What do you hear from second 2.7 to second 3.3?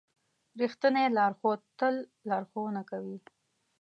کوي.